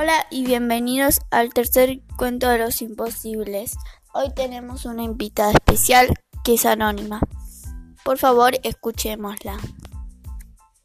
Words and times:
Hola 0.00 0.28
y 0.30 0.44
bienvenidos 0.44 1.18
al 1.32 1.52
tercer 1.52 2.02
cuento 2.16 2.48
de 2.48 2.58
los 2.58 2.82
imposibles. 2.82 3.74
Hoy 4.14 4.32
tenemos 4.32 4.84
una 4.84 5.02
invitada 5.02 5.50
especial 5.50 6.14
que 6.44 6.54
es 6.54 6.66
anónima. 6.66 7.20
Por 8.04 8.16
favor, 8.16 8.52
escuchémosla. 8.62 9.58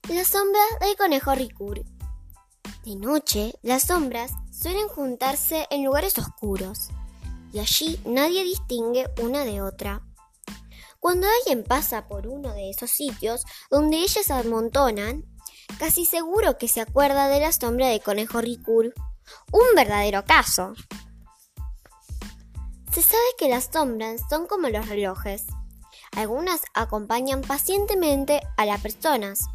La 0.10 0.26
sombra 0.26 0.62
del 0.82 0.96
conejo 0.96 1.36
Ricur. 1.36 1.84
De 2.84 2.96
noche, 2.96 3.54
las 3.62 3.84
sombras 3.84 4.32
suelen 4.52 4.88
juntarse 4.88 5.68
en 5.70 5.86
lugares 5.86 6.18
oscuros 6.18 6.90
y 7.52 7.60
allí 7.60 8.00
nadie 8.06 8.44
distingue 8.44 9.12
una 9.22 9.46
de 9.46 9.62
otra. 9.62 10.02
Cuando 11.00 11.28
alguien 11.40 11.64
pasa 11.64 12.08
por 12.08 12.26
uno 12.26 12.52
de 12.56 12.72
esos 12.72 12.90
sitios 12.90 13.44
donde 13.70 13.98
ellas 13.98 14.26
se 14.26 14.34
amontonan, 14.34 15.24
casi 15.80 16.06
seguro 16.06 16.58
que 16.58 16.68
se 16.68 16.82
acuerda 16.82 17.28
de 17.28 17.40
la 17.40 17.52
sombra 17.52 17.88
de 17.88 18.00
Conejo 18.00 18.42
Ricur. 18.42 18.94
Un 19.52 19.76
verdadero 19.76 20.26
caso. 20.26 20.74
Se 22.92 23.02
sabe 23.02 23.24
que 23.38 23.50
las 23.50 23.70
sombras 23.72 24.22
son 24.30 24.48
como 24.48 24.70
los 24.70 24.88
relojes. 24.88 25.46
Algunas 26.16 26.62
acompañan 26.74 27.42
pacientemente 27.42 28.42
a 28.56 28.66
las 28.66 28.82
personas, 28.82 29.50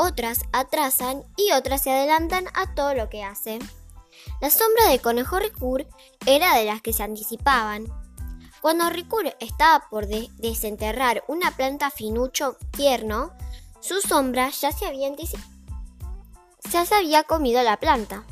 otras 0.00 0.42
atrasan 0.52 1.24
y 1.36 1.50
otras 1.52 1.82
se 1.82 1.90
adelantan 1.90 2.46
a 2.54 2.72
todo 2.74 2.94
lo 2.94 3.08
que 3.08 3.24
hace. 3.24 3.58
La 4.40 4.48
sombra 4.48 4.88
de 4.90 5.00
Conejo 5.00 5.40
Ricur 5.40 5.86
era 6.24 6.54
de 6.56 6.64
las 6.64 6.80
que 6.82 6.92
se 6.92 7.02
anticipaban. 7.02 7.86
Cuando 8.60 8.90
Ricur 8.90 9.36
estaba 9.40 9.88
por 9.90 10.06
desenterrar 10.06 11.24
una 11.26 11.50
planta 11.50 11.90
finucho 11.90 12.56
tierno, 12.70 13.32
su 13.80 14.00
sombra 14.00 14.50
ya 14.50 14.72
se 14.72 14.86
había, 14.86 15.10
ya 16.70 16.84
se 16.84 16.94
había 16.94 17.22
comido 17.24 17.62
la 17.62 17.78
planta. 17.78 18.24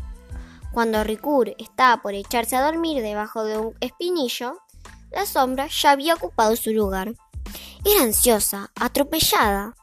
Cuando 0.73 1.05
Ricur 1.05 1.55
estaba 1.59 2.03
por 2.03 2.15
echarse 2.15 2.57
a 2.57 2.65
dormir 2.65 3.03
debajo 3.03 3.45
de 3.45 3.59
un 3.59 3.75
espinillo, 3.81 4.59
la 5.11 5.25
sombra 5.25 5.69
ya 5.69 5.93
había 5.93 6.15
ocupado 6.15 6.55
su 6.57 6.71
lugar. 6.73 7.15
Era 7.85 8.03
ansiosa, 8.03 8.71
atropellada. 8.79 9.75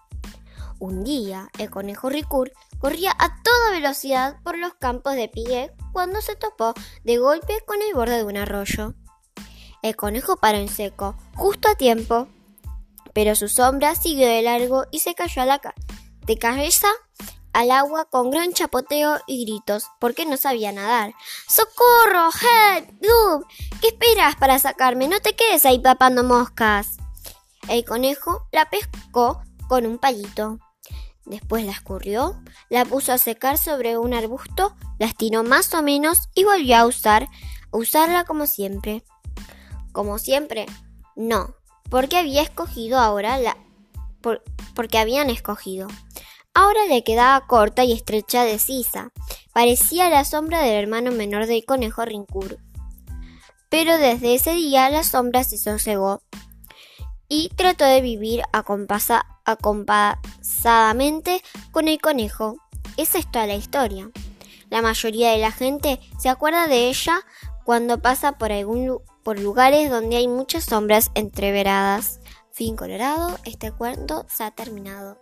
Un 0.80 1.04
día, 1.04 1.50
el 1.58 1.70
conejo 1.70 2.10
Ricur 2.10 2.52
corría 2.80 3.12
a 3.18 3.42
toda 3.42 3.72
velocidad 3.72 4.38
por 4.44 4.58
los 4.58 4.74
campos 4.74 5.16
de 5.16 5.30
pie 5.30 5.72
cuando 5.94 6.22
se 6.22 6.36
topó 6.36 6.74
de 7.04 7.18
golpe 7.18 7.60
con 7.66 7.82
el 7.82 7.94
borde 7.94 8.18
de 8.18 8.24
un 8.26 8.38
arroyo. 8.38 8.94
El 9.82 9.96
conejo 9.96 10.36
paró 10.38 10.58
en 10.58 10.68
seco, 10.68 11.16
justo 11.36 11.70
a 11.70 11.76
tiempo, 11.76 12.28
pero 13.14 13.36
su 13.36 13.48
sombra 13.48 13.96
siguió 13.96 14.28
de 14.28 14.42
largo 14.42 14.86
y 14.92 15.00
se 15.00 15.16
cayó 15.16 15.42
a 15.42 15.46
la 15.46 15.62
de 16.26 16.38
cabeza 16.38 16.88
al 17.54 17.70
agua 17.70 18.06
con 18.06 18.32
gran 18.32 18.52
chapoteo 18.52 19.20
y 19.28 19.46
gritos, 19.46 19.86
porque 20.00 20.26
no 20.26 20.38
sabía 20.38 20.72
nadar. 20.72 21.14
¡Socorro! 21.48 22.30
¡Help! 22.30 22.90
¡Dub! 23.00 23.46
¿Qué 23.80 23.90
esperas 23.90 24.36
para 24.36 24.58
sacarme? 24.58 25.08
No 25.08 25.20
te 25.20 25.36
quedes 25.36 25.66
ahí 25.66 25.80
papando 25.80 26.24
moscas. 26.24 26.98
El 27.70 27.86
conejo 27.86 28.48
la 28.52 28.70
pescó 28.70 29.42
con 29.68 29.86
un 29.86 30.00
palito. 30.00 30.60
Después 31.26 31.64
la 31.64 31.72
escurrió, 31.72 32.42
la 32.70 32.84
puso 32.84 33.14
a 33.14 33.18
secar 33.18 33.58
sobre 33.58 33.98
un 33.98 34.14
arbusto, 34.14 34.76
la 35.00 35.06
estiró 35.06 35.44
más 35.44 35.74
o 35.74 35.82
menos 35.82 36.30
y 36.34 36.44
volvió 36.44 36.76
a 36.76 36.86
usar, 36.86 37.30
a 37.72 37.78
usarla 37.78 38.26
como 38.26 38.46
siempre. 38.46 39.06
Como 39.94 40.18
siempre, 40.18 40.66
no, 41.16 41.56
porque 41.94 42.18
había 42.18 42.42
escogido 42.42 42.98
ahora 42.98 43.38
la 43.38 43.56
porque 44.74 44.98
habían 44.98 45.30
escogido. 45.30 45.88
Ahora 46.56 46.88
le 46.90 47.04
quedaba 47.04 47.46
corta 47.46 47.84
y 47.84 47.92
estrecha 47.92 48.46
de 48.46 48.58
sisa. 48.58 49.12
Parecía 49.54 50.10
la 50.10 50.26
sombra 50.26 50.62
del 50.62 50.74
hermano 50.74 51.12
menor 51.12 51.46
del 51.46 51.64
conejo 51.66 52.04
Rincur. 52.04 52.58
Pero 53.70 54.00
desde 54.00 54.34
ese 54.34 54.54
día 54.54 54.90
la 54.90 55.04
sombra 55.04 55.44
se 55.44 55.60
sosegó 55.60 56.24
y 57.30 57.50
trató 57.50 57.86
de 57.86 58.02
vivir 58.02 58.42
acompasadamente 58.52 61.44
con 61.72 61.88
el 61.88 62.02
conejo. 62.02 62.58
Esa 62.98 63.20
es 63.20 63.32
toda 63.32 63.46
la 63.46 63.54
historia. 63.54 64.10
La 64.72 64.82
mayoría 64.82 65.30
de 65.30 65.38
la 65.38 65.52
gente 65.52 66.00
se 66.18 66.30
acuerda 66.30 66.68
de 66.68 66.90
ella 66.90 67.20
cuando 67.66 68.02
pasa 68.02 68.40
por 68.40 68.52
algún 68.52 69.00
por 69.24 69.40
lugares 69.40 69.90
donde 69.90 70.18
hay 70.18 70.28
muchas 70.28 70.66
sombras 70.66 71.12
entreveradas. 71.16 72.20
Fin 72.52 72.76
colorado, 72.76 73.38
este 73.46 73.72
cuento 73.72 74.26
se 74.30 74.44
ha 74.44 74.52
terminado. 74.52 75.18